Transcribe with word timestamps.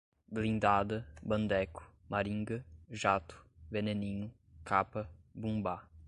blindada, 0.33 0.97
bandeco, 1.21 1.83
maringa, 2.09 2.57
jato, 2.89 3.35
veneninho, 3.71 4.31
capa, 4.65 5.07
bumbá 5.35 5.75